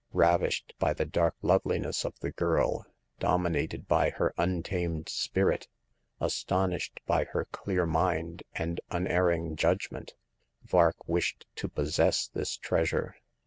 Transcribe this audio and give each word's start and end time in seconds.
Ravished 0.13 0.73
by 0.79 0.95
the 0.95 1.05
dark 1.05 1.35
loveliness 1.43 2.05
of 2.05 2.17
the 2.21 2.31
girl, 2.31 2.87
dominated 3.19 3.87
by 3.87 4.09
her 4.09 4.33
untamed 4.35 5.07
spirit, 5.09 5.67
astonished 6.19 6.99
by 7.05 7.25
her 7.25 7.45
clear 7.51 7.85
mind 7.85 8.41
and 8.55 8.81
unerring 8.89 9.55
judgment, 9.55 10.15
Vark 10.63 11.07
wished 11.07 11.45
to 11.57 11.69
possess 11.69 12.27
this 12.27 12.57
treasure. 12.57 13.15